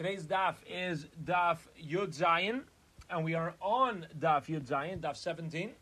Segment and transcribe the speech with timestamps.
[0.00, 2.62] Today's daf is daf Yud Zayin,
[3.10, 5.72] and we are on daf Yud Zayin, daf 17.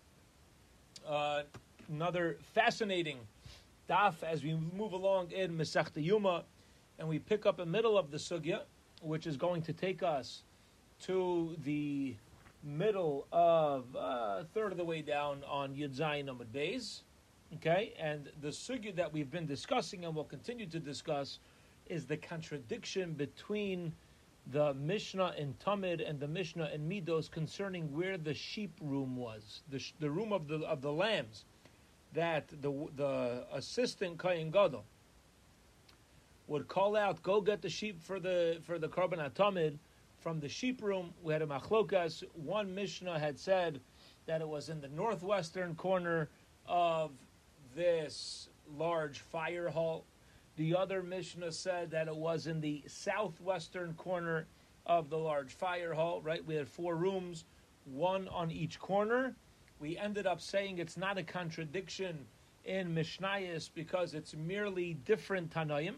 [1.08, 1.42] Uh,
[1.88, 3.18] another fascinating
[3.88, 6.42] daf as we move along in Masechta Yuma,
[6.98, 8.62] and we pick up in the middle of the sugya,
[9.02, 10.42] which is going to take us
[11.02, 12.16] to the
[12.64, 17.02] middle of uh, third of the way down on Yud Zayin Amud Beis.
[17.54, 21.38] Okay, and the sugya that we've been discussing and will continue to discuss
[21.86, 23.92] is the contradiction between
[24.50, 29.60] the Mishnah in Tamid and the Mishnah in Midos concerning where the sheep room was,
[29.70, 31.44] the, the room of the of the lambs,
[32.14, 34.84] that the the assistant Kayin Gadol
[36.46, 39.78] would call out, "Go get the sheep for the for the Karban Tamid."
[40.20, 42.24] From the sheep room, we had a machlokas.
[42.34, 43.80] One Mishnah had said
[44.26, 46.28] that it was in the northwestern corner
[46.66, 47.12] of
[47.76, 50.04] this large fire hall.
[50.58, 54.48] The other Mishnah said that it was in the southwestern corner
[54.86, 56.44] of the large fire hall, right?
[56.44, 57.44] We had four rooms,
[57.84, 59.36] one on each corner.
[59.78, 62.26] We ended up saying it's not a contradiction
[62.64, 65.94] in Mishnayos because it's merely different Tanoim.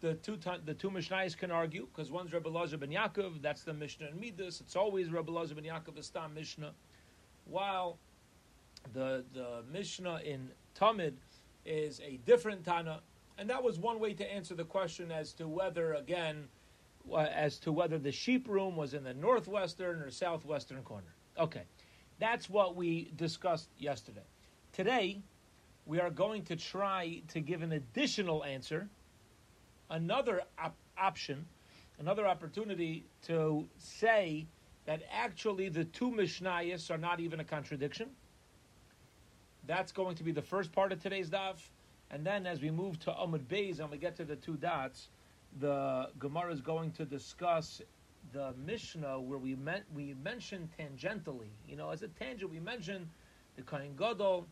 [0.00, 3.72] The two the two Mishnayos can argue because one's Rebbe Lazar ben Yaakov, that's the
[3.72, 4.60] Mishnah in Midos.
[4.60, 6.72] It's always Rebbe Lazar ben Yaakov, the Mishnah.
[7.44, 7.98] While
[8.92, 11.14] the the Mishnah in Tamid
[11.64, 13.00] is a different Tana,
[13.38, 16.48] and that was one way to answer the question as to whether, again,
[17.16, 21.14] as to whether the sheep room was in the northwestern or southwestern corner.
[21.38, 21.62] Okay,
[22.18, 24.22] that's what we discussed yesterday.
[24.72, 25.22] Today,
[25.86, 28.88] we are going to try to give an additional answer,
[29.90, 31.46] another op- option,
[31.98, 34.46] another opportunity to say
[34.84, 38.10] that actually the two Mishnayos are not even a contradiction.
[39.66, 41.56] That's going to be the first part of today's daf.
[42.12, 45.08] And then as we move to Amud Beis and we get to the two dots,
[45.58, 47.80] the Gemara is going to discuss
[48.32, 53.08] the Mishnah where we meant we mentioned tangentially, you know, as a tangent, we mentioned
[53.56, 54.46] the Kohen Gadol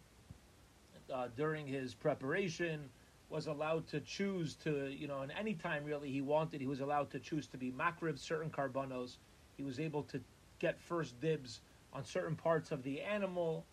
[1.12, 2.88] uh, during his preparation
[3.28, 6.81] was allowed to choose to, you know, and any time really he wanted, he was
[6.81, 9.19] allowed to choose to be makrib certain carbonos.
[9.56, 10.20] He was able to
[10.59, 11.60] get first dibs
[11.93, 13.65] on certain parts of the animal.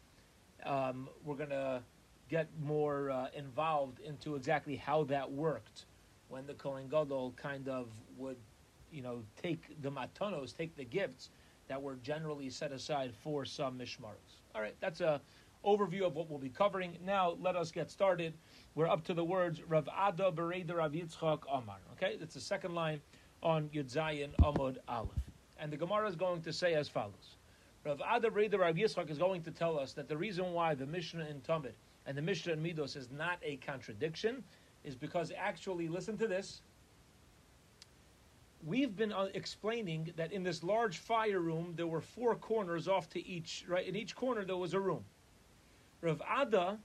[0.63, 1.81] Um, we're gonna
[2.29, 5.85] get more uh, involved into exactly how that worked
[6.29, 8.37] when the Kohen Gadol kind of would,
[8.91, 11.29] you know, take the matanos, take the gifts
[11.67, 14.41] that were generally set aside for some mishmaros.
[14.55, 15.21] All right, that's a
[15.65, 16.97] overview of what we'll be covering.
[17.05, 18.33] Now let us get started.
[18.75, 21.77] We're up to the words Rav Ada Bereda Rav Yitzchak Amar.
[21.93, 23.01] Okay, that's the second line
[23.43, 25.09] on Yud Zayin Amud Aleph,
[25.59, 27.37] and the Gemara is going to say as follows.
[27.85, 30.85] Rav Ada Bereda Rav Yitzchak is going to tell us that the reason why the
[30.85, 31.73] Mishnah in Tamid
[32.07, 34.43] and the Mishnah in Midos is not a contradiction
[34.83, 36.61] is because actually, listen to this.
[38.65, 43.09] We've been uh, explaining that in this large fire room, there were four corners off
[43.09, 43.85] to each, right?
[43.85, 45.03] In each corner, there was a room.
[46.01, 46.79] Rav Ada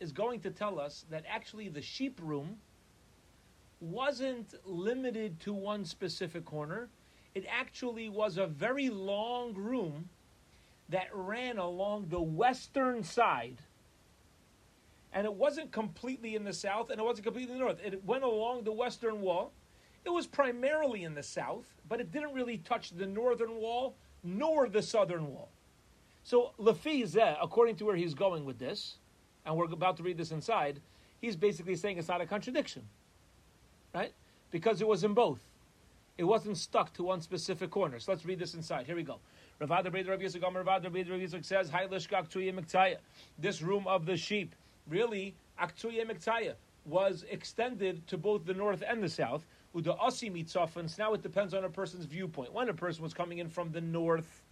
[0.00, 2.56] is going to tell us that actually the sheep room
[3.80, 6.88] wasn't limited to one specific corner.
[7.34, 10.08] It actually was a very long room
[10.88, 13.58] that ran along the western side
[15.16, 17.80] and it wasn't completely in the south and it wasn't completely in the north.
[17.82, 19.50] It went along the western wall.
[20.04, 24.68] It was primarily in the south, but it didn't really touch the northern wall nor
[24.68, 25.48] the southern wall.
[26.22, 28.98] So Lafi Zeh, according to where he's going with this,
[29.46, 30.80] and we're about to read this inside,
[31.18, 32.82] he's basically saying it's not a contradiction,
[33.94, 34.12] right?
[34.50, 35.40] Because it was in both.
[36.18, 37.98] It wasn't stuck to one specific corner.
[38.00, 38.84] So let's read this inside.
[38.84, 39.20] Here we go.
[39.62, 41.70] Ravada Breda Rav Yisuk says,
[43.38, 44.54] This room of the sheep
[44.88, 46.54] really Aktuye Mektaya
[46.84, 49.44] was extended to both the north and the south.
[49.74, 50.98] Uda Asi Mitzafans.
[50.98, 52.52] Now it depends on a person's viewpoint.
[52.52, 54.42] When a person was coming in from the north,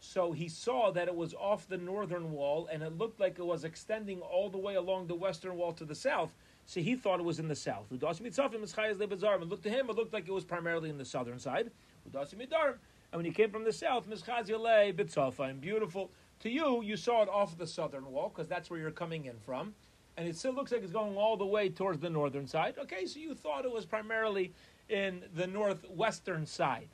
[0.00, 3.46] so he saw that it was off the northern wall and it looked like it
[3.46, 6.34] was extending all the way along the western wall to the south.
[6.66, 7.86] So he thought it was in the south.
[7.92, 11.04] Uda Asi Mitzafim And looked to him, it looked like it was primarily in the
[11.04, 11.70] southern side.
[12.10, 12.76] Uda Asi Midarim.
[13.12, 16.10] And when he came from the south, Mishchazile Bitzafa, beautiful.
[16.42, 19.38] To you, you saw it off the southern wall because that's where you're coming in
[19.38, 19.74] from.
[20.16, 22.74] And it still looks like it's going all the way towards the northern side.
[22.78, 24.52] Okay, so you thought it was primarily
[24.88, 26.88] in the northwestern side.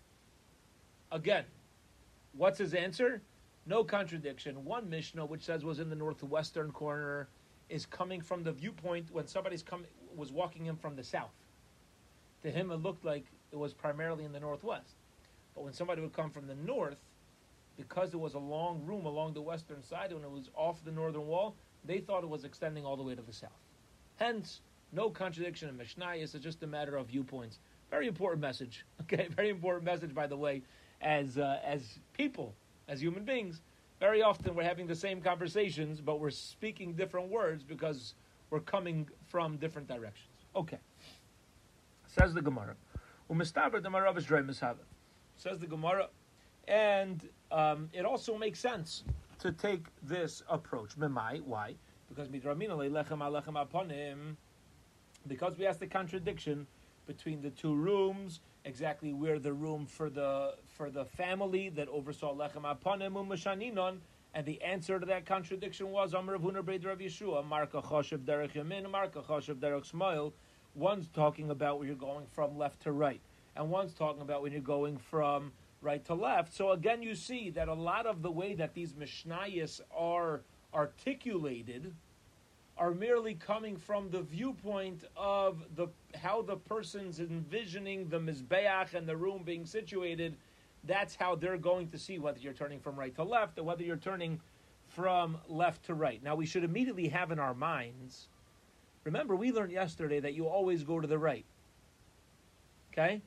[1.11, 1.45] Again,
[2.33, 3.23] what's his answer?
[3.65, 4.65] No contradiction.
[4.67, 7.29] One Mishnah, which says was in the northwestern corner,
[7.71, 11.35] is coming from the viewpoint when somebody's coming was walking in from the south.
[12.43, 14.97] To him, it looked like it was primarily in the northwest.
[15.55, 16.99] But when somebody would come from the north,
[17.78, 20.90] because it was a long room along the western side and it was off the
[20.90, 23.50] northern wall, they thought it was extending all the way to the south.
[24.16, 24.60] Hence,
[24.92, 26.14] no contradiction in Mishnah.
[26.16, 27.60] It's just a matter of viewpoints
[27.90, 28.84] Very important message.
[29.10, 30.60] Okay, very important message, by the way,
[31.00, 32.54] as uh, as people,
[32.88, 33.62] as human beings.
[34.00, 38.12] Very often we're having the same conversations, but we're speaking different words because
[38.50, 40.28] we're coming from different directions.
[40.54, 40.78] Okay.
[42.06, 42.75] Says the Gemara.
[45.36, 46.08] Says the Gemara.
[46.66, 49.05] And um, it also makes sense
[49.41, 50.97] to take this approach.
[50.99, 51.75] Memai, why?
[52.09, 52.29] Because
[55.27, 56.67] because we ask the contradiction
[57.06, 62.35] between the two rooms, exactly where the room for the for the family that oversaw
[62.35, 63.99] lechem aponim umashaninon,
[64.35, 68.19] and the answer to that contradiction was Amar Rav Huna Breder of Yeshua, Marka Choshev
[68.19, 70.33] Derech Yamin, Marka Choshev Derech Smoil.
[70.75, 73.21] One's talking about where you're going from left to right,
[73.56, 76.52] and one's talking about when you're going from right to left.
[76.52, 80.42] So again, you see that a lot of the way that these Mishnayos are
[80.75, 81.94] articulated
[82.76, 89.08] are merely coming from the viewpoint of the how the person's envisioning the mizbeach and
[89.08, 90.36] the room being situated.
[90.84, 93.82] That's how they're going to see whether you're turning from right to left or whether
[93.82, 94.40] you're turning
[94.86, 96.22] from left to right.
[96.22, 98.28] Now we should immediately have in our minds.
[99.04, 101.44] Remember, we learned yesterday that you always go to the right.
[102.92, 103.22] Okay?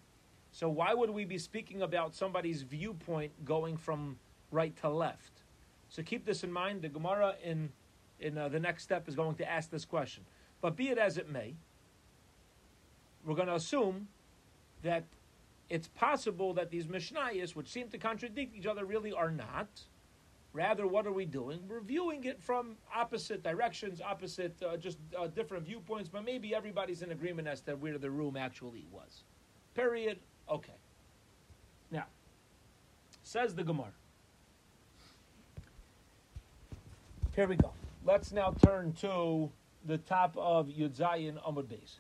[0.51, 4.17] So why would we be speaking about somebody's viewpoint going from
[4.51, 5.43] right to left?
[5.89, 6.81] So keep this in mind.
[6.81, 7.71] The Gemara in
[8.19, 10.23] in uh, the next step is going to ask this question.
[10.61, 11.55] But be it as it may,
[13.25, 14.07] we're going to assume
[14.83, 15.05] that
[15.69, 19.81] it's possible that these Mishnayos, which seem to contradict each other, really are not.
[20.53, 21.61] Rather, what are we doing?
[21.67, 27.01] We're viewing it from opposite directions, opposite, uh, just uh, different viewpoints, but maybe everybody's
[27.01, 29.23] in agreement as to where the room actually was.
[29.73, 30.19] Period.
[30.51, 30.73] Okay.
[31.91, 32.05] Now,
[33.23, 33.93] says the Gemara.
[37.33, 37.71] Here we go.
[38.03, 39.49] Let's now turn to
[39.85, 41.99] the top of Yudzayin Amud Beis.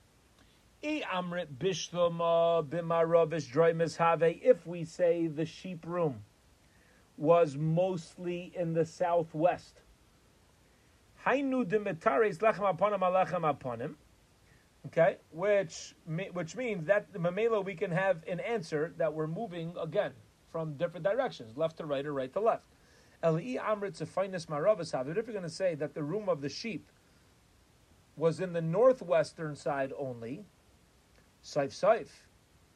[4.43, 6.23] If we say the sheep room
[7.17, 9.79] was mostly in the southwest,
[14.87, 15.95] Okay, which
[16.33, 20.11] which means that the mamela we can have an answer that we're moving again
[20.51, 22.65] from different directions, left to right or right to left.
[23.23, 25.07] Eli amrit finest maravas have.
[25.07, 26.91] If you're going to say that the room of the sheep
[28.17, 30.45] was in the northwestern side only,
[31.43, 32.07] saif saif.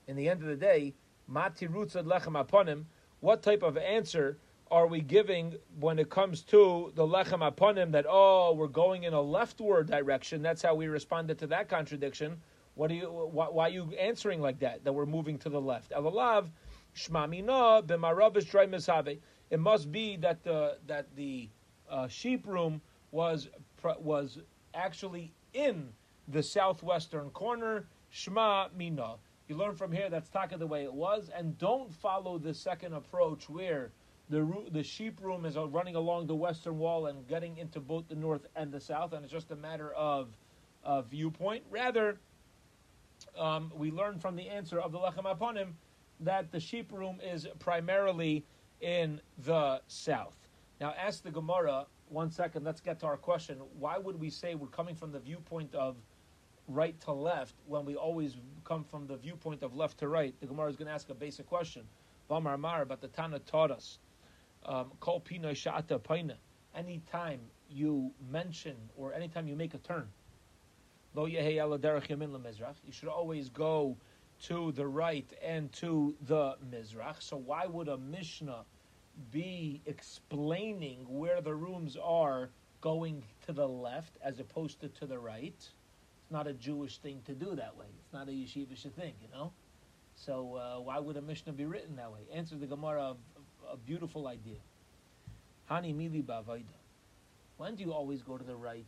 [0.08, 0.94] In the end of the day,
[1.28, 2.86] mati rutzad lechem aponim.
[3.20, 4.38] What type of answer
[4.72, 9.14] are we giving when it comes to the lechem aponim that oh we're going in
[9.14, 10.42] a leftward direction?
[10.42, 12.42] That's how we responded to that contradiction.
[12.74, 13.08] What do you?
[13.08, 14.84] Why, why are you answering like that?
[14.84, 15.92] That we're moving to the left.
[15.92, 16.50] Elalav
[16.96, 17.86] shmamina
[18.50, 19.20] dry misave
[19.50, 21.50] it must be that the that the
[21.90, 23.50] uh, sheep room was
[24.00, 24.40] was
[24.74, 25.90] actually in
[26.28, 27.86] the southwestern corner.
[28.14, 29.16] Shma mina.
[29.48, 32.94] You learn from here that's taka the way it was, and don't follow the second
[32.94, 33.92] approach where
[34.30, 38.16] the the sheep room is running along the western wall and getting into both the
[38.16, 40.30] north and the south, and it's just a matter of,
[40.84, 41.64] of viewpoint.
[41.70, 42.18] Rather,
[43.38, 45.74] um, we learn from the answer of the lechem aponim
[46.20, 48.44] that the sheep room is primarily
[48.82, 50.36] in the south.
[50.80, 53.60] Now, ask the Gemara, one second, let's get to our question.
[53.80, 55.98] Why would we say we're coming from the viewpoint of
[56.68, 60.34] right to left when we always come from the viewpoint of left to right?
[60.40, 61.84] The Gemara is going to ask a basic question.
[62.28, 64.00] But the Tana taught us.
[64.66, 66.38] Um, Kol Pina Sha'ata Paina.
[66.76, 70.08] Anytime you mention or anytime you make a turn,
[71.14, 73.98] Lo You should always go
[74.44, 77.22] to the right and to the Mizrach.
[77.22, 78.66] So why would a Mishnah
[79.32, 82.50] be explaining where the rooms are
[82.82, 85.56] going to the left as opposed to to the right?
[85.58, 87.86] It's not a Jewish thing to do that way.
[88.04, 89.54] It's not a yeshivish thing, you know?
[90.16, 92.22] So uh, why would a Mishnah be written that way?
[92.34, 93.16] Answer the Gemara, a,
[93.72, 94.60] a beautiful idea.
[95.70, 96.24] Hani mili.
[97.58, 98.86] When do you always go to the right?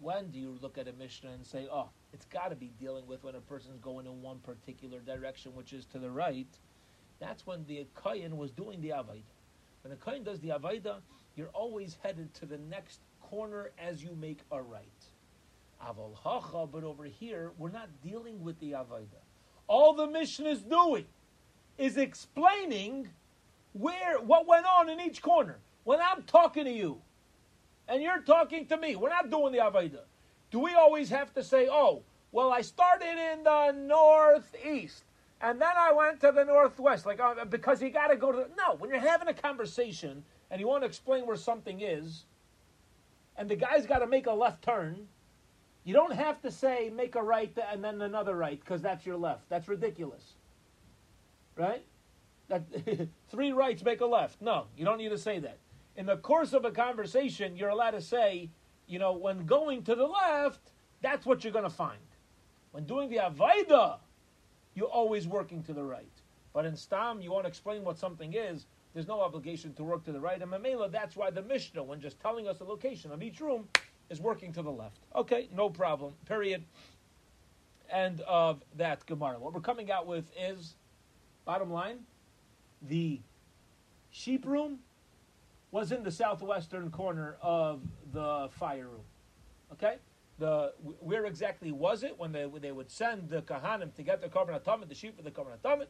[0.00, 3.06] When do you look at a Mishnah and say, oh, it's got to be dealing
[3.06, 6.48] with when a person's going in one particular direction, which is to the right?
[7.20, 9.22] That's when the Kohen was doing the Avaida.
[9.82, 10.96] When a Kohen does the Avaida,
[11.36, 14.88] you're always headed to the next corner as you make a right.
[15.86, 19.20] Aval Hacha, but over here, we're not dealing with the Avaida.
[19.66, 21.06] All the Mishnah is doing
[21.78, 23.08] is explaining
[23.72, 25.58] where what went on in each corner.
[25.84, 27.00] When I'm talking to you,
[27.88, 28.96] and you're talking to me.
[28.96, 30.00] We're not doing the Avaida.
[30.50, 35.04] Do we always have to say, oh, well, I started in the northeast
[35.40, 38.38] and then I went to the northwest, like uh, because you got to go to.
[38.38, 42.24] The, no, when you're having a conversation and you want to explain where something is,
[43.36, 45.08] and the guy's got to make a left turn,
[45.84, 49.16] You don't have to say make a right and then another right because that's your
[49.16, 49.48] left.
[49.48, 50.34] That's ridiculous.
[51.56, 51.84] Right?
[52.50, 52.64] That
[53.30, 54.42] three rights make a left.
[54.42, 55.58] No, you don't need to say that.
[55.96, 58.50] In the course of a conversation, you're allowed to say,
[58.86, 62.00] you know, when going to the left, that's what you're going to find.
[62.72, 63.98] When doing the avodah,
[64.74, 66.12] you're always working to the right.
[66.52, 68.66] But in stam, you want to explain what something is.
[68.94, 70.42] There's no obligation to work to the right.
[70.42, 73.68] And Mamela, that's why the Mishnah, when just telling us the location of each room,
[74.08, 74.98] is working to the left.
[75.14, 76.14] Okay, no problem.
[76.26, 76.64] Period.
[77.88, 79.38] End of that Gemara.
[79.38, 80.74] What we're coming out with is,
[81.44, 82.00] bottom line,
[82.82, 83.20] the
[84.10, 84.80] sheep room
[85.70, 87.82] was in the southwestern corner of
[88.12, 89.04] the fire room.
[89.72, 89.96] Okay?
[90.38, 94.20] The, where exactly was it when they, when they would send the kahanim to get
[94.20, 95.86] the korban atamid, the sheep for the korban atamid?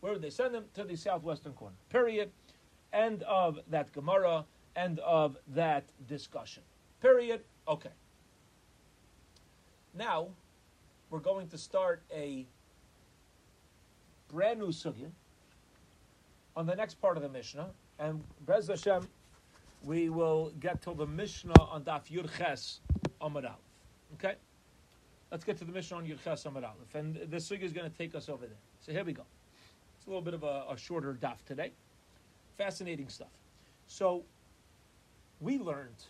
[0.00, 0.66] Where would they send them?
[0.74, 1.76] To the southwestern corner.
[1.88, 2.30] Period.
[2.92, 4.44] End of that Gemara.
[4.76, 6.62] End of that discussion.
[7.00, 7.40] Period.
[7.66, 7.90] Okay.
[9.94, 10.28] Now,
[11.10, 12.46] we're going to start a
[14.28, 15.10] brand new sugya
[16.56, 17.68] on the next part of the Mishnah,
[17.98, 19.06] and Bez Hashem,
[19.82, 22.80] we will get to the Mishnah on Daf Yud Ches
[23.20, 23.54] Amud Aleph.
[24.14, 24.34] Okay,
[25.30, 27.90] let's get to the Mishnah on Yud Ches Amud Aleph, and this sugya is going
[27.90, 28.56] to take us over there.
[28.80, 29.24] So here we go.
[29.96, 31.72] It's a little bit of a, a shorter daf today.
[32.56, 33.28] Fascinating stuff.
[33.86, 34.22] So
[35.40, 36.04] we learned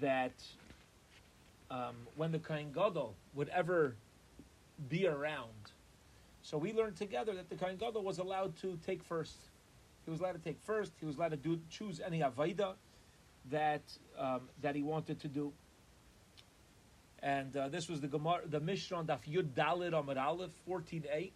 [0.00, 0.32] that
[1.70, 3.94] um, when the Kohen Gadol would ever
[4.88, 5.72] be around,
[6.42, 9.36] so we learned together that the Kohen Gadol was allowed to take first.
[10.04, 10.92] He was allowed to take first.
[10.98, 12.74] He was allowed to do, choose any avodah
[13.50, 13.82] that
[14.18, 15.52] um, that he wanted to do.
[17.22, 21.04] And uh, this was the Gemara, the Mishnah on Daf Yud Dalid Amud Aleph fourteen
[21.12, 21.34] eight.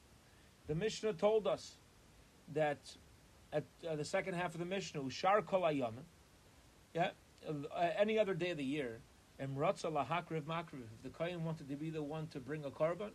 [0.66, 1.76] The Mishnah told us
[2.54, 2.78] that
[3.52, 5.70] at uh, the second half of the Mishnah, Ushar Kol
[6.94, 7.11] yeah,
[7.46, 9.00] uh, any other day of the year,
[9.40, 10.84] Emratza lahakriv makriv.
[10.94, 13.11] If the kohen wanted to be the one to bring a korban,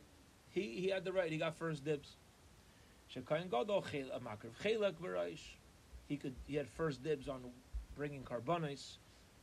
[0.50, 1.32] he, he had the right.
[1.32, 2.15] He got first dibs.
[6.08, 7.41] He could he had first dibs on
[7.96, 8.98] bringing karbanis.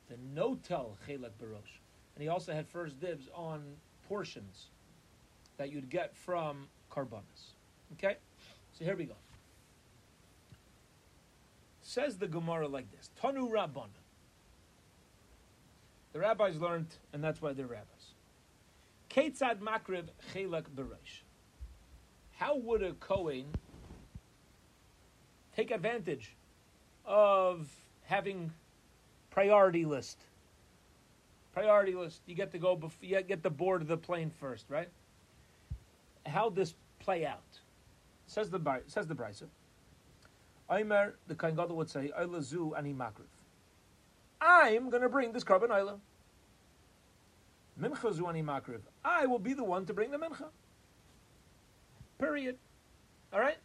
[0.08, 1.80] The notel chelak barosh,
[2.14, 3.62] and he also had first dibs on
[4.08, 4.66] portions
[5.56, 7.54] that you'd get from karbanis.
[7.94, 8.16] Okay,
[8.72, 9.14] so here we go.
[11.82, 13.88] Says the Gemara like this: Tanu Rabbanan.
[16.12, 17.95] The rabbis learned, and that's why they're rabbis.
[19.16, 21.22] Ketzad makriv chelak beresh.
[22.32, 23.46] How would a Kohen
[25.56, 26.36] take advantage
[27.06, 27.70] of
[28.02, 28.52] having
[29.30, 30.18] priority list?
[31.54, 32.20] Priority list.
[32.26, 34.90] You get to go before you get the board of the plane first, right?
[36.26, 37.60] How this play out?
[38.26, 39.44] Says the says the brisa.
[40.70, 43.30] Aimer, the Kohen Gadol would say, "Eilazu ani makriv."
[44.42, 46.00] I'm going to bring this korban oila.
[47.80, 48.80] Mincha zuani makriv.
[49.04, 50.48] I will be the one to bring the mincha.
[52.18, 52.56] Period.
[53.32, 53.58] All right?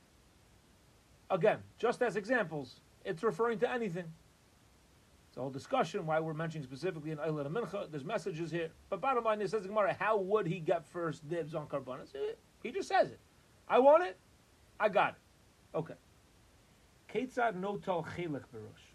[1.29, 4.05] Again, just as examples, it's referring to anything.
[5.29, 7.89] It's a whole discussion why we're mentioning specifically in Eilat Mincha.
[7.89, 8.69] There's messages here.
[8.89, 12.13] But bottom line is, says Gemara, how would he get first dibs on Karbanis?
[12.13, 13.19] Eh, he just says it.
[13.69, 14.17] I want it.
[14.77, 15.77] I got it.
[15.77, 15.93] Okay.
[17.13, 18.91] Ketzad notal chelik berush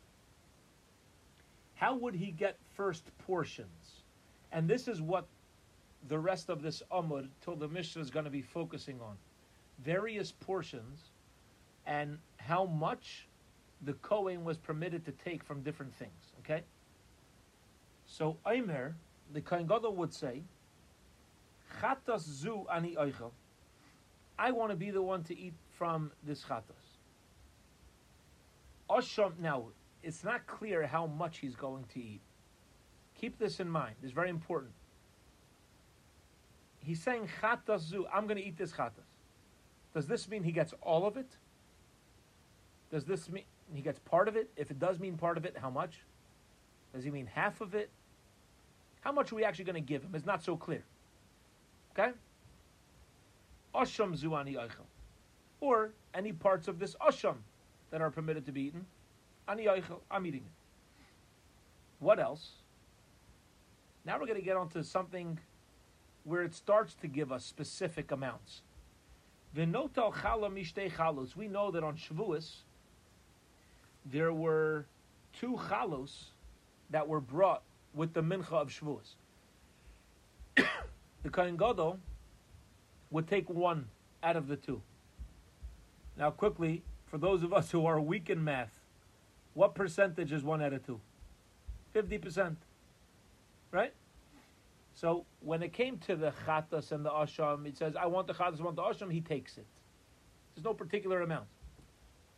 [1.77, 3.86] how would he get first portions?
[4.57, 5.27] And this is what
[6.09, 9.19] the rest of this Amud, till the Mishnah, is going to be focusing on.
[9.85, 11.11] Various portions
[11.85, 13.29] and how much
[13.83, 16.33] the Kohen was permitted to take from different things.
[16.39, 16.63] Okay?
[18.07, 18.97] So, Aimer,
[19.35, 20.43] the Kohen Gadol would say,
[21.79, 23.33] Chatas zu ani oichel.
[24.39, 26.97] I want to be the one to eat from this chatas.
[28.89, 29.67] Osham, now,
[30.03, 32.21] it's not clear how much he's going to eat.
[33.21, 33.97] Keep this in mind.
[34.03, 34.73] It's very important.
[36.81, 38.07] He's saying chatas zu.
[38.13, 39.09] I'm going to eat this chatas.
[39.95, 41.37] Does this mean he gets all of it?
[42.91, 43.45] Does this mean
[43.75, 44.51] he gets part of it?
[44.57, 46.03] If it does mean part of it, how much?
[46.95, 47.91] Does he mean half of it?
[49.01, 50.11] How much are we actually going to give him?
[50.15, 50.85] It's not so clear.
[51.93, 52.13] Okay?
[53.75, 54.87] Asham zuani eichel.
[55.61, 57.37] Or any parts of this asham
[57.91, 58.85] that are permitted to be eaten.
[59.49, 59.69] Ani
[60.11, 60.53] I'm eating it.
[61.99, 62.51] What else?
[64.07, 65.39] Now we're going to get onto something
[66.23, 68.63] where it starts to give us specific amounts.
[69.55, 70.55] We know that on
[71.97, 72.63] Shavuos
[74.05, 74.87] there were
[75.33, 76.27] two chalos
[76.91, 77.63] that were brought
[77.95, 79.17] with the mincha of Shavuos.
[81.25, 81.99] the Kohen Gadol
[83.11, 83.89] would take one
[84.23, 84.81] out of the two.
[86.17, 88.79] Now, quickly, for those of us who are weak in math,
[89.55, 91.01] what percentage is one out of two?
[91.95, 92.57] 50%.
[93.73, 93.93] Right?
[94.95, 98.33] So when it came to the chatas and the asham, it says, I want the
[98.33, 99.67] chatas, I want the asham, he takes it.
[100.55, 101.47] There's no particular amount.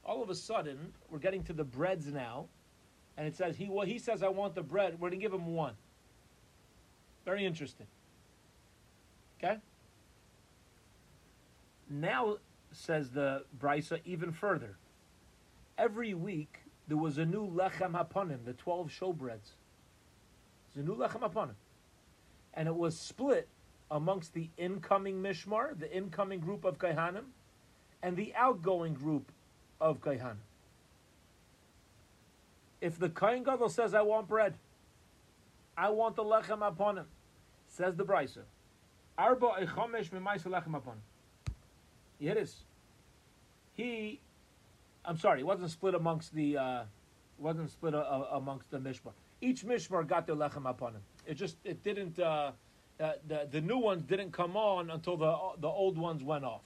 [0.04, 2.46] All of a sudden, we're getting to the breads now,
[3.16, 5.32] and it says, he, well, he says, I want the bread, we're going to give
[5.32, 5.74] him one.
[7.24, 7.86] Very interesting.
[9.38, 9.58] Okay?
[11.90, 12.38] Now,
[12.72, 14.76] says the Brisa, even further.
[15.76, 16.58] Every week,
[16.88, 19.16] there was a new lechem haponim, the 12 showbreads.
[19.16, 20.67] There's a new lechem haponim.
[22.54, 23.48] And it was split
[23.90, 27.24] amongst the incoming mishmar, the incoming group of kaihanim,
[28.02, 29.30] and the outgoing group
[29.80, 30.36] of kaihanim.
[32.80, 34.54] If the kain gadol says, I want bread,
[35.76, 37.06] I want the lechem haponim,
[37.66, 38.42] says the Brisa,
[39.16, 41.02] arba eichomesh mimaisa lechem haponim.
[42.20, 42.56] You hear this?
[43.74, 44.20] He
[45.08, 46.82] I'm sorry, it wasn't split amongst the, uh,
[47.38, 49.12] wasn't split uh, uh, amongst the mishmar.
[49.40, 51.02] Each mishmar got their lechem upon him.
[51.26, 52.52] It just, it didn't, uh,
[52.98, 56.62] uh, the, the new ones didn't come on until the, the old ones went off.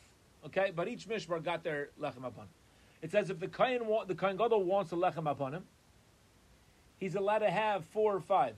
[0.47, 2.49] Okay, but each mishmar got their lechem upon him.
[3.03, 5.65] It says if the kain wa- the kain gadol wants a lechem upon him,
[6.99, 8.55] he's allowed to have four or five.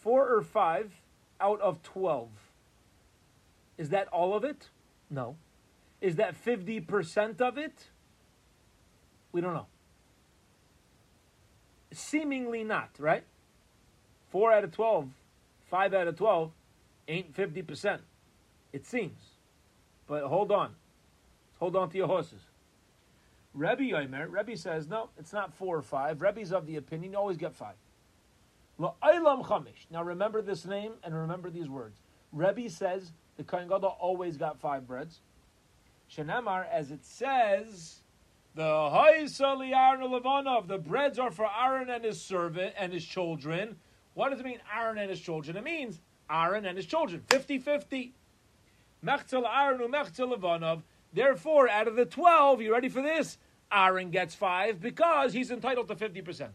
[0.00, 0.92] Four or five
[1.40, 2.30] out of twelve.
[3.76, 4.68] Is that all of it?
[5.08, 5.36] No.
[6.00, 7.90] Is that fifty percent of it?
[9.32, 9.66] We don't know.
[11.98, 13.24] Seemingly not, right?
[14.30, 15.08] Four out of 12,
[15.70, 16.50] five out of 12
[17.08, 17.98] ain't 50%.
[18.72, 19.18] It seems.
[20.06, 20.74] But hold on.
[21.58, 22.40] Hold on to your horses.
[23.54, 26.20] Rebbe Yomer, Rebbe says, no, it's not four or five.
[26.20, 27.74] Rebbe's of the opinion you always get five.
[28.78, 29.86] La'aylam chamish.
[29.90, 31.98] Now remember this name and remember these words.
[32.32, 35.20] Rebbe says the Kohen Gadol always got five breads.
[36.10, 38.00] Shenamar, as it says,
[38.58, 43.76] the Haisali Aaron Levanov, the breads are for Aaron and his servant and his children.
[44.14, 45.56] What does it mean, Aaron and his children?
[45.56, 48.14] It means Aaron and his children, 50 50.
[49.06, 50.82] Mechzel Aaron Mechzel Levanov.
[51.12, 53.38] Therefore, out of the 12, you ready for this?
[53.70, 56.48] Aaron gets five because he's entitled to 50%.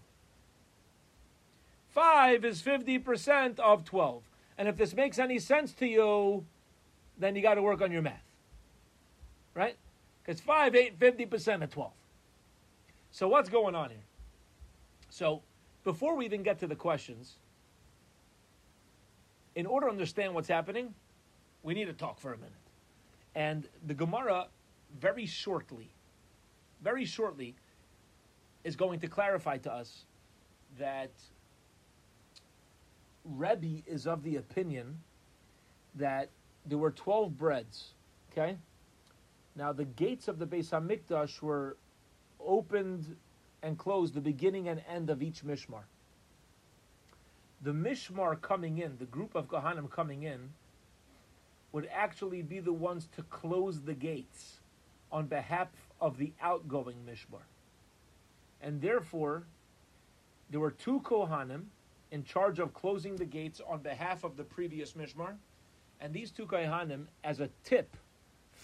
[1.88, 4.24] Five is 50% of 12.
[4.58, 6.44] And if this makes any sense to you,
[7.18, 8.26] then you got to work on your math.
[9.54, 9.78] Right?
[10.24, 11.92] Because 5, 8, 50% of 12.
[13.12, 14.00] So what's going on here?
[15.10, 15.42] So
[15.84, 17.36] before we even get to the questions,
[19.56, 20.94] in order to understand what's happening,
[21.62, 22.52] we need to talk for a minute.
[23.36, 24.48] And the Gemara,
[25.00, 25.90] very shortly,
[26.82, 27.56] very shortly,
[28.64, 30.06] is going to clarify to us
[30.80, 31.12] that
[33.26, 35.00] Rebbe is of the opinion
[35.96, 36.30] that
[36.66, 37.94] there were 12 breads,
[38.32, 38.58] okay?
[39.56, 41.78] Now, the gates of the Beis Hamikdash were
[42.40, 43.16] opened
[43.62, 45.84] and closed the beginning and end of each mishmar.
[47.62, 50.50] The mishmar coming in, the group of Kohanim coming in,
[51.72, 54.60] would actually be the ones to close the gates
[55.12, 55.70] on behalf
[56.02, 57.44] of the outgoing mishmar.
[58.62, 59.44] And therefore,
[60.50, 61.66] there were two Kohanim
[62.12, 65.36] in charge of closing the gates on behalf of the previous mishmar,
[66.02, 67.96] and these two Kohanim, as a tip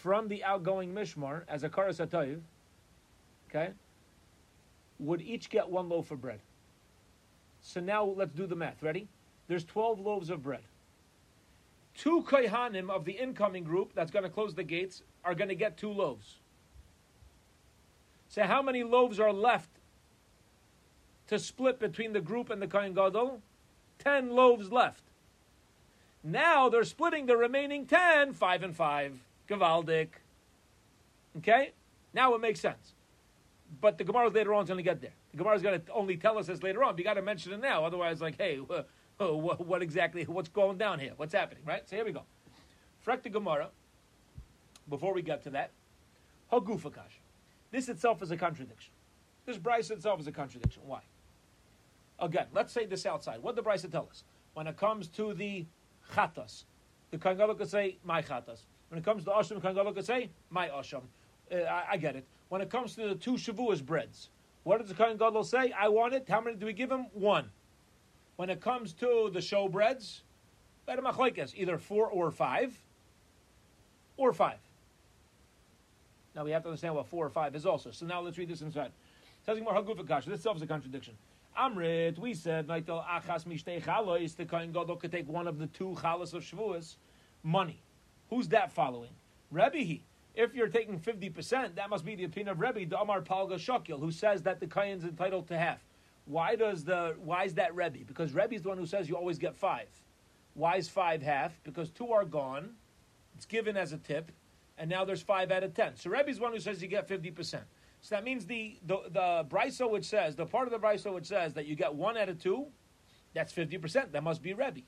[0.01, 1.99] from the outgoing mishmar as a karas
[3.49, 3.69] okay,
[4.99, 6.39] would each get one loaf of bread.
[7.61, 8.81] So now let's do the math.
[8.81, 9.07] Ready?
[9.47, 10.61] There's 12 loaves of bread.
[11.95, 15.55] Two kohanim of the incoming group that's going to close the gates are going to
[15.55, 16.35] get two loaves.
[18.29, 19.69] So how many loaves are left
[21.27, 23.41] to split between the group and the kohen gadol?
[23.97, 25.03] Ten loaves left.
[26.23, 29.19] Now they're splitting the remaining ten, five and five.
[29.49, 30.09] Gavaldik.
[31.37, 31.71] Okay?
[32.13, 32.93] Now it makes sense.
[33.81, 35.13] But the Gemara later on is going to get there.
[35.31, 36.97] The Gemara is going to only tell us this later on.
[36.97, 37.83] You got to mention it now.
[37.85, 41.11] Otherwise, like, hey, what, what, exactly, what's going down here?
[41.17, 41.87] What's happening, right?
[41.87, 42.23] So here we go.
[43.05, 43.69] Frek the Gemara,
[44.89, 45.71] before we get to that,
[46.51, 47.19] Hagufakash.
[47.71, 48.91] This itself is a contradiction.
[49.45, 50.81] This Bryce itself is a contradiction.
[50.85, 51.01] Why?
[52.19, 53.41] Again, let's say this outside.
[53.41, 54.23] What did the Bryce tell us?
[54.53, 55.65] When it comes to the
[56.13, 56.63] chatas,
[57.11, 58.61] the Kangaluk could say, my chatas.
[58.89, 61.03] When it comes to Asham, Kangaluk could say, my Asham.
[61.51, 62.25] Uh, I, I, get it.
[62.49, 64.29] When it comes to the two Shavuos breads,
[64.63, 65.71] what does the Kohen Gadol say?
[65.71, 66.27] I want it.
[66.27, 67.07] How many do we give him?
[67.13, 67.49] One.
[68.35, 70.21] When it comes to the show breads,
[70.87, 72.79] either four or five,
[74.17, 74.57] or five.
[76.35, 77.91] Now we have to understand what four or five is also.
[77.91, 78.91] So now let's read this inside.
[79.45, 81.15] This itself is a contradiction.
[81.57, 86.95] Amrit, we said, the Kohen Gadol could take one of the two Chalas of Shavuos,
[87.43, 87.81] money.
[88.29, 89.11] Who's that following?
[89.51, 90.01] Rebbe.
[90.35, 93.99] If you're taking 50%, that must be the opinion of Rebbe, the Amar Palga Shokil,
[93.99, 95.83] who says that the Kayan's entitled to half.
[96.25, 98.05] Why does the why is that Rebbe?
[98.05, 99.87] Because Rebbe is the one who says you always get five.
[100.53, 101.59] Why is five half?
[101.63, 102.75] Because two are gone.
[103.35, 104.31] It's given as a tip,
[104.77, 105.95] and now there's five out of ten.
[105.95, 107.63] So Rebbe's one who says you get fifty percent.
[108.01, 111.25] So that means the the the Braiso which says the part of the Braiso which
[111.25, 112.67] says that you get one out of two,
[113.33, 114.11] that's fifty percent.
[114.11, 114.81] That must be Rebbe.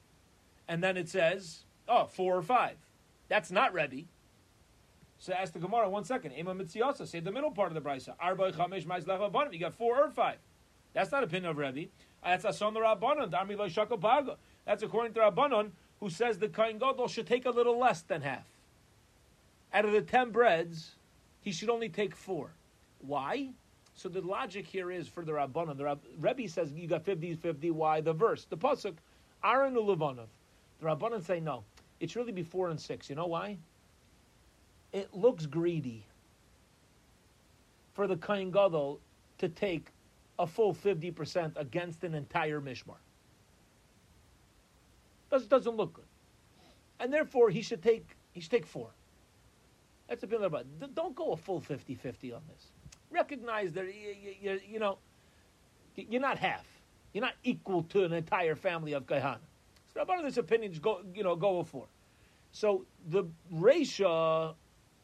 [0.67, 2.77] And then it says, oh, four or five.
[3.31, 4.07] That's not Rebbe.
[5.17, 6.33] So ask the Gemara one second.
[6.33, 7.07] Ema mitziyasa.
[7.07, 8.13] Say the middle part of the brisa.
[8.19, 9.53] Arba chamesh ma'is lechabanim.
[9.53, 10.35] You got four or five.
[10.91, 11.87] That's not a pin of Rebbe.
[12.21, 13.31] Uh, that's ason the Rabbanon.
[13.31, 14.35] Darmi lo.
[14.65, 15.69] That's according to Rabbanon,
[16.01, 18.43] who says the Kohen Gadol should take a little less than half.
[19.73, 20.95] Out of the ten breads,
[21.39, 22.49] he should only take four.
[22.99, 23.51] Why?
[23.95, 25.77] So the logic here is for the Rabbanon.
[25.77, 27.71] The Rab, Rebbe says you got 50 50.
[27.71, 28.01] Why?
[28.01, 28.95] The verse, the pasuk,
[29.41, 30.27] Aaron ulevanov.
[30.81, 31.63] The Rabbanon say no.
[32.01, 33.09] It should really be four and six.
[33.09, 33.57] You know why?
[34.93, 36.05] it looks greedy
[37.93, 38.99] for the Kohen Gadol
[39.37, 39.87] to take
[40.39, 42.97] a full 50% against an entire Mishmar.
[45.29, 46.05] Does, doesn't look good.
[46.99, 48.89] And therefore, he should take, he should take four.
[50.07, 52.67] That's a bit about Don't go a full 50 50 on this.
[53.09, 54.97] Recognize that, you, you, you, know,
[55.95, 56.65] you're not half.
[57.13, 59.39] You're not equal to an entire family of Kahana.
[59.93, 61.87] So, opinion, go, you know, go four.
[62.51, 64.55] So the ratio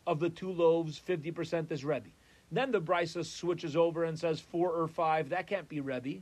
[0.05, 2.09] of the two loaves, 50% is Rebbe.
[2.51, 5.29] Then the Brisa switches over and says four or five.
[5.29, 6.21] That can't be Rebbe.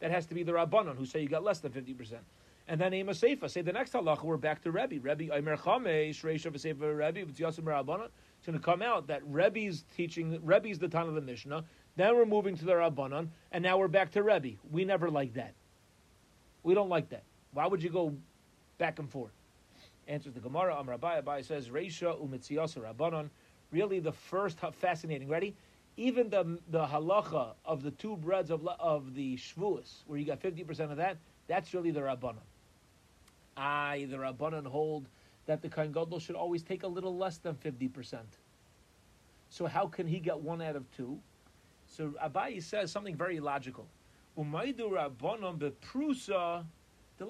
[0.00, 2.16] That has to be the Rabbanon who say you got less than 50%.
[2.68, 4.98] And then Ema Seifa, say the next halacha, we're back to Rebbe.
[5.00, 8.08] Rebbe, Aimer Chamesh, Reisha V'Seifa Rebbe, V'Tziyasim Rabbanon.
[8.38, 11.64] It's going to come out that Rebbe's teaching, Rebbe's the time of the Mishnah.
[11.94, 14.56] Then we're moving to the Rabbanon, and now we're back to Rebbe.
[14.70, 15.54] We never like that.
[16.64, 17.22] We don't like that.
[17.56, 18.14] Why would you go
[18.76, 19.32] back and forth?
[20.08, 20.78] Answers the Gemara.
[20.78, 23.30] Am Rabbi Abai says Reisha umitziyasa Rabbanon.
[23.72, 25.26] Really, the first fascinating.
[25.26, 25.56] Ready?
[25.96, 30.38] Even the the halacha of the two breads of of the shvuas, where you got
[30.38, 31.16] fifty percent of that,
[31.46, 32.44] that's really the Rabbanon.
[33.56, 35.06] I, the Rabbanon, hold
[35.46, 38.28] that the Kohen Gadol should always take a little less than fifty percent.
[39.48, 41.18] So how can he get one out of two?
[41.86, 43.86] So Abayi says something very logical.
[44.36, 46.66] Umaydu Rabbanon beprusa
[47.18, 47.26] You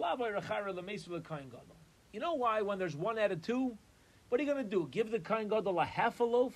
[2.20, 2.62] know why?
[2.62, 3.76] When there's one out of two,
[4.28, 4.88] what are you going to do?
[4.90, 6.54] Give the Kohen Gadol a half a loaf,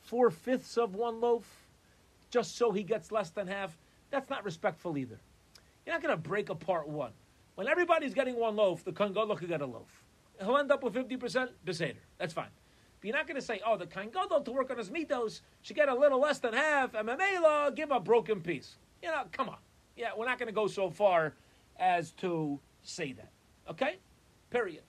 [0.00, 1.66] four fifths of one loaf,
[2.30, 3.76] just so he gets less than half?
[4.10, 5.18] That's not respectful either.
[5.84, 7.12] You're not going to break apart one.
[7.56, 10.02] When everybody's getting one loaf, the Kohen Gadol could get a loaf.
[10.38, 11.96] He'll end up with fifty percent beseder.
[12.18, 12.48] That's fine.
[13.00, 15.40] But you're not going to say, oh, the Kohen Gadol to work on his mitos
[15.62, 18.76] should get a little less than half, and Mamela give a broken piece.
[19.02, 19.56] You know, come on.
[19.96, 21.34] Yeah, we're not going to go so far
[21.80, 23.30] as to say that.
[23.68, 23.96] Okay?
[24.50, 24.82] Period.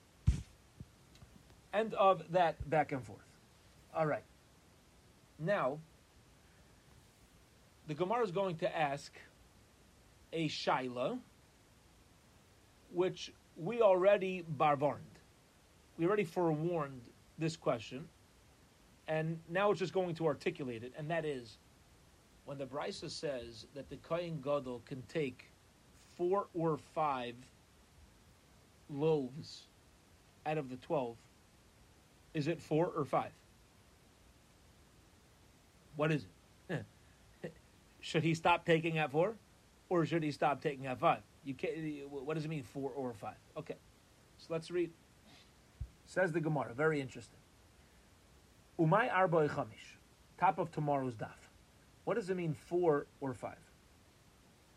[1.74, 3.18] End of that back and forth.
[3.96, 4.24] All right.
[5.38, 5.78] Now,
[7.88, 9.12] the Gemara is going to ask
[10.32, 11.18] a Shaila,
[12.92, 14.98] which we already barvarned.
[15.98, 17.00] We already forewarned
[17.38, 18.08] this question,
[19.08, 21.58] and now it's just going to articulate it, and that is
[22.44, 25.51] when the Brisa says that the Kohen Gadol can take
[26.16, 27.34] four or five
[28.90, 29.62] loaves
[30.46, 31.16] out of the 12,
[32.34, 33.30] is it four or five?
[35.96, 36.26] What is
[36.68, 36.84] it?
[38.00, 39.34] should he stop taking at four,
[39.88, 41.20] or should he stop taking at five?
[41.44, 41.74] You can't,
[42.10, 43.36] what does it mean, four or five?
[43.56, 43.76] Okay,
[44.38, 44.90] so let's read.
[46.06, 47.38] Says the Gemara, very interesting.
[48.78, 49.96] Umay arba chamish,
[50.38, 51.28] top of tomorrow's daf.
[52.04, 53.58] What does it mean, four or five?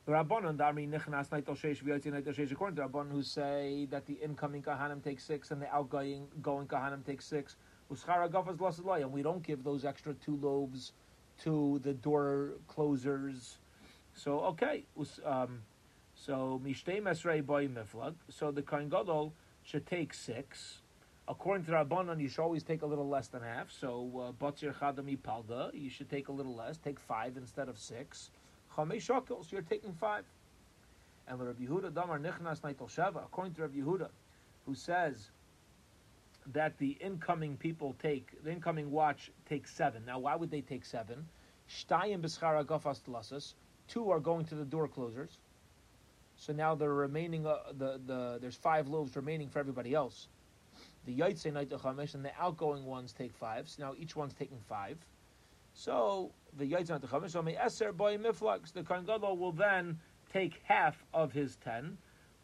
[0.07, 4.13] Rabbanon, Darmi Nichnas Naitel Sheish V'Yotzi Naitel Sheish, according to Rabbanon, who say that the
[4.13, 7.55] incoming Kahanim take six and the outgoing going Kahanim take six.
[7.91, 10.91] Uschara Gafas Lasalai, and we don't give those extra two loaves
[11.41, 13.57] to the door closers.
[14.13, 14.85] So, okay.
[15.25, 15.63] Um,
[16.13, 18.13] so, Mishtei Mesrei Boy Miflag.
[18.29, 20.81] So the Kohen Gadol should take six.
[21.27, 23.71] According to Rabbanon, you should always take a little less than half.
[23.71, 26.77] So, Batzir uh, Chadami Palga, you should take a little less.
[26.77, 28.29] Take five instead of six.
[28.75, 30.25] Chamei shekels, you're taking five.
[31.27, 34.09] And Rabbi Yehuda Damar Nichnas Naitel Sheva, according to Rabbi Yehuda,
[34.65, 35.29] who says
[36.53, 40.03] that the incoming people take, the incoming watch takes seven.
[40.05, 41.25] Now, why would they take seven?
[41.69, 43.53] Shtayim b'schara gafas tlasas.
[43.88, 45.39] Two are going to the door closers.
[46.38, 50.27] So now the remaining, uh, the, the there's five loaves remaining for everybody else.
[51.05, 53.69] The Yaitse Naitel Chamesh and the outgoing ones take five.
[53.69, 54.97] So now each one's taking five.
[55.77, 59.99] So the Yaitzan Techavish, so Eser Boy Miflux, the Kohen Gadol will then
[60.31, 61.97] take half of his ten,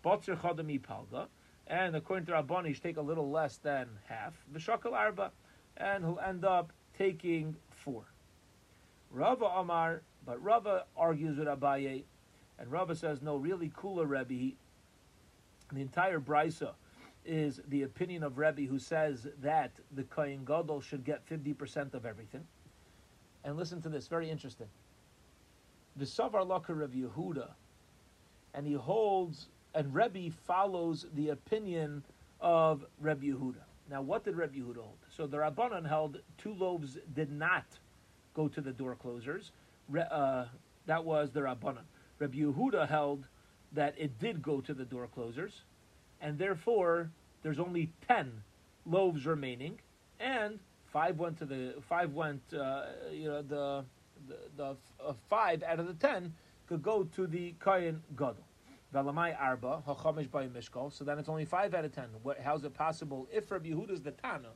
[0.03, 1.27] Botzer Chodami Palga,
[1.65, 5.31] and according to Rabbani, take a little less than half, Vishakal Arba,
[5.77, 8.03] and he'll end up taking four.
[9.09, 12.03] Rava Amar, but Rava argues with Abaye,
[12.59, 14.55] and Rava says, no, really cooler Rebbe,
[15.71, 16.73] The entire brisa
[17.23, 22.05] is the opinion of Rebbe who says that the Kohen Gadol should get 50% of
[22.05, 22.45] everything.
[23.43, 24.67] And listen to this, very interesting.
[25.95, 27.49] The Savar Laka Rav Yehuda,
[28.53, 32.03] and he holds, and Rebbe follows the opinion
[32.39, 33.63] of Rebbe Yehuda.
[33.89, 34.97] Now, what did Rebbe Yehuda hold?
[35.09, 37.65] So the Rabbanon held two loaves did not
[38.33, 39.51] go to the door closers.
[39.93, 40.45] Uh,
[40.85, 41.83] that was the Rabbanon.
[42.19, 43.25] Rebbe Yehuda held
[43.73, 45.61] that it did go to the door closers,
[46.21, 47.09] and therefore
[47.43, 48.43] there's only ten
[48.85, 49.79] loaves remaining,
[50.19, 50.59] and
[50.91, 53.83] five went to the five went uh, you know the
[54.27, 56.33] the, the uh, five out of the ten
[56.67, 58.45] could go to the Kohen Gadol.
[58.93, 60.91] Velamai arba hachamish by mishkal.
[60.91, 62.07] So then it's only five out of ten.
[62.23, 64.49] What, how's it possible if Rabbi Yehuda is the Tana,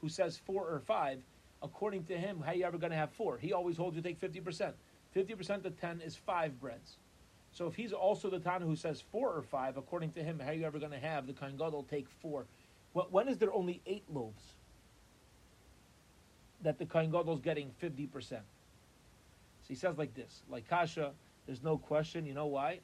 [0.00, 1.22] who says four or five?
[1.62, 3.36] According to him, how you ever going to have four?
[3.36, 4.74] He always holds you take fifty percent.
[5.12, 6.96] Fifty percent of ten is five breads.
[7.52, 10.50] So if he's also the Tana who says four or five, according to him, how
[10.50, 12.46] are you ever going to have the Kohen Gadol take four?
[12.92, 14.42] When is there only eight loaves
[16.62, 18.10] that the Kohen Gadol is getting 50%?
[18.30, 18.38] So
[19.68, 21.12] he says like this, like Kasha,
[21.46, 22.26] there's no question.
[22.26, 22.80] You know why?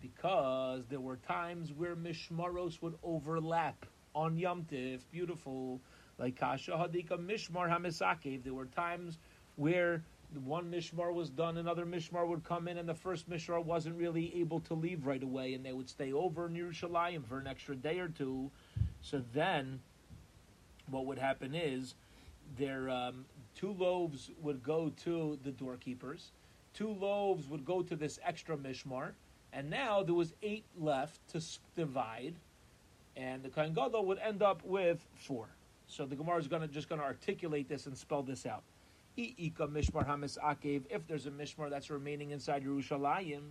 [0.00, 5.80] Because there were times where Mishmaros would overlap on Yom Tif, beautiful,
[6.18, 8.42] like Kasha Hadika Mishmar Hamisakev.
[8.42, 9.18] There were times
[9.56, 10.02] where
[10.44, 14.40] one mishmar was done, another mishmar would come in, and the first mishmar wasn't really
[14.40, 17.74] able to leave right away, and they would stay over in Yerushalayim for an extra
[17.74, 18.50] day or two.
[19.02, 19.80] So then,
[20.88, 21.94] what would happen is,
[22.58, 26.30] their um, two loaves would go to the doorkeepers,
[26.74, 29.12] two loaves would go to this extra mishmar,
[29.52, 31.40] and now there was eight left to
[31.76, 32.34] divide,
[33.16, 35.48] and the Kohen Gadol would end up with four.
[35.86, 38.62] So the Gemara is going to just going to articulate this and spell this out.
[39.18, 43.42] Mishmar if there's a Mishmar that's remaining inside Yerushalayim,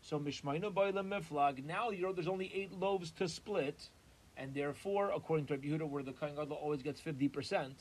[0.00, 3.88] so Mishmainu Boilam Miflag, now you know there's only eight loaves to split,
[4.36, 7.72] and therefore, according to Yehuda, where the Kohen Gadol always gets 50%,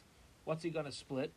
[0.52, 1.32] what's he going to split?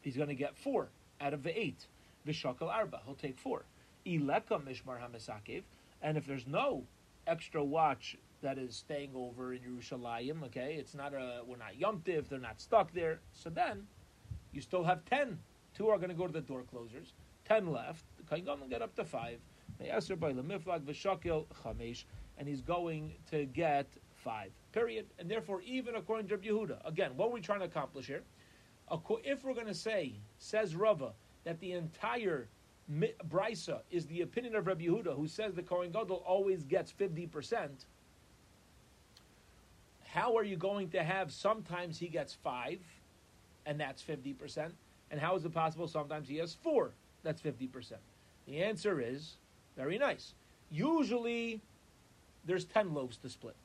[0.00, 0.90] He's going to get four
[1.20, 1.88] out of the eight.
[2.24, 3.64] Vishakal Arba, he'll take four.
[4.06, 5.64] Ileka Mishmar Hamis Akev,
[6.00, 6.84] and if there's no
[7.26, 12.00] extra watch that is staying over in Yerushalayim, okay, it's not a, we're not Yom
[12.04, 13.88] Tiv, they're not stuck there, so then
[14.52, 15.36] you still have 10.
[15.76, 17.12] Two are going to go to the door closers.
[17.46, 18.04] 10 left.
[18.18, 19.36] The Kohen will get up to 5.
[19.80, 22.04] Me'aser by lemiflag v'shakil chamesh,
[22.38, 24.52] And he's going to get 5.
[24.70, 25.06] Period.
[25.18, 28.22] And therefore, even according to Yehuda, again, what are we trying to accomplish here?
[28.90, 31.12] If we're going to say, says Rava,
[31.44, 32.48] that the entire
[32.90, 37.68] brisa is the opinion of Rabbi Yehuda, who says the Kohen Gadol always gets 50%,
[40.06, 42.78] how are you going to have sometimes he gets 5
[43.66, 44.70] and that's 50%?
[45.10, 46.90] And how is it possible sometimes he has four,
[47.22, 47.92] that's 50%?
[48.46, 49.36] The answer is
[49.76, 50.34] very nice.
[50.70, 51.60] Usually
[52.44, 53.56] there's 10 loaves to split,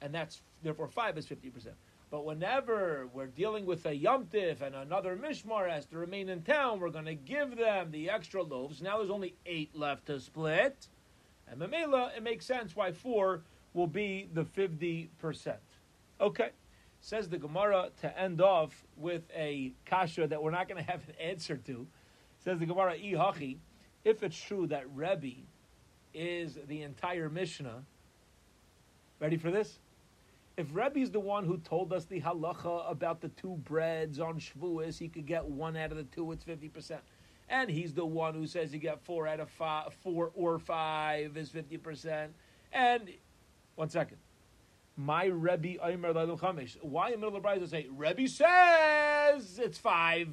[0.00, 1.68] and that's therefore five is 50%.
[2.10, 6.78] But whenever we're dealing with a yomtiv and another mishmar has to remain in town,
[6.78, 8.80] we're going to give them the extra loaves.
[8.80, 10.86] Now there's only eight left to split.
[11.48, 13.42] And Mamela, it makes sense why four
[13.74, 15.56] will be the 50%.
[16.20, 16.50] Okay.
[17.00, 21.06] Says the Gemara to end off with a kasha that we're not going to have
[21.08, 21.86] an answer to.
[22.38, 23.58] Says the Gemara, Ihachi,
[24.04, 25.42] if it's true that Rebbe
[26.14, 27.82] is the entire Mishnah,
[29.20, 29.78] ready for this?
[30.56, 34.40] If Rebbe is the one who told us the halacha about the two breads on
[34.40, 36.98] Shavuos, he could get one out of the two, it's 50%.
[37.48, 41.36] And he's the one who says you get four out of five, four or five
[41.36, 42.28] is 50%.
[42.72, 43.10] And,
[43.74, 44.16] one second.
[44.96, 46.82] My Rebbe Lalu Chamish.
[46.82, 50.28] Why in the middle of the Bride say, Rebbe says it's five?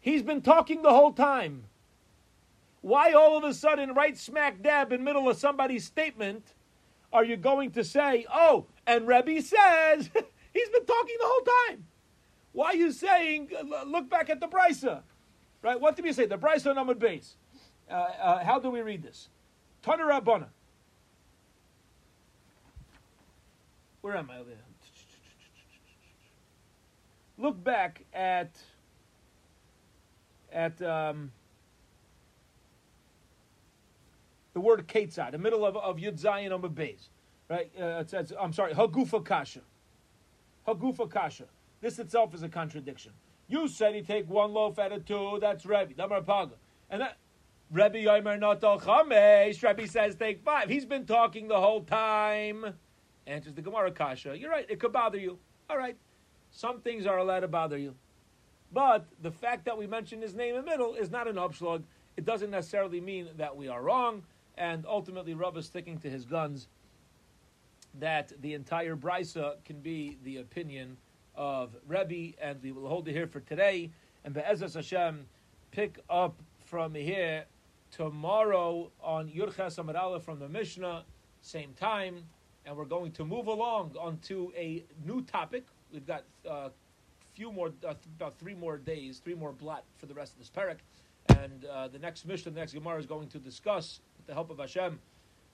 [0.00, 1.64] He's been talking the whole time.
[2.80, 6.54] Why all of a sudden, right smack dab in middle of somebody's statement,
[7.12, 10.10] are you going to say, oh, and Rebbe says,
[10.52, 11.86] he's been talking the whole time.
[12.52, 13.50] Why are you saying,
[13.86, 15.02] look back at the Brisa?
[15.62, 15.80] Right?
[15.80, 16.26] What did we say?
[16.26, 17.36] The Brisa numbered base.
[17.90, 19.28] Uh, uh, how do we read this?
[19.82, 20.46] Tana Rabbana.
[24.00, 24.40] Where am I?
[27.36, 28.50] Look back at
[30.52, 31.30] at um,
[34.52, 37.08] the word Ketzad, the middle of, of Yud Zayin on Beis.
[37.48, 37.70] Right?
[37.78, 39.60] Uh, it says, I'm sorry, Hagufa Kasha.
[40.66, 41.44] Hagufa Kasha.
[41.80, 43.12] This itself is a contradiction.
[43.48, 45.94] You said he take one loaf out of two, that's Rebbe.
[45.94, 46.54] Damar Paga.
[46.88, 47.16] And that
[47.70, 50.68] Rebbe Yomer Notal Chamesh, Rebbe says take five.
[50.68, 52.74] He's been talking the whole time.
[53.26, 54.36] Answers the Gemara Kasha.
[54.36, 55.38] You're right, it could bother you.
[55.68, 55.96] All right.
[56.50, 57.94] Some things are allowed to bother you.
[58.72, 61.82] But the fact that we mention his name in the middle is not an upslug.
[62.16, 64.22] It doesn't necessarily mean that we are wrong.
[64.60, 66.68] And ultimately is sticking to his guns
[67.98, 70.98] that the entire brisa can be the opinion
[71.34, 73.90] of Rebbe, and we will hold it here for today.
[74.24, 75.24] And Be'ezras Hashem,
[75.70, 77.46] pick up from here
[77.90, 81.04] tomorrow on Yurches Amar Aleph from the Mishnah,
[81.40, 82.22] same time,
[82.66, 85.64] and we're going to move along onto a new topic.
[85.90, 86.68] We've got a uh,
[87.32, 90.50] few more, uh, about three more days, three more blot for the rest of this
[90.50, 90.76] parak,
[91.38, 94.58] and uh, the next Mishnah, the next Gemara is going to discuss, the help of
[94.58, 95.00] Hashem,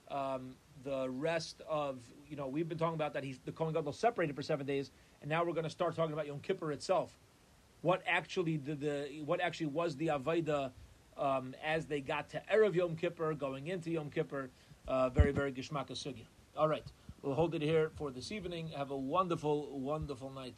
[0.09, 3.91] um, the rest of you know we've been talking about that he's the Kohen Gadol
[3.91, 7.17] separated for seven days, and now we're going to start talking about Yom Kippur itself.
[7.81, 10.71] What actually did the what actually was the Avaida
[11.17, 14.51] um, as they got to erev Yom Kippur, going into Yom Kippur,
[14.87, 16.25] uh, very very gishmaka sugya.
[16.55, 16.85] All right,
[17.23, 18.69] we'll hold it here for this evening.
[18.77, 20.45] Have a wonderful wonderful night.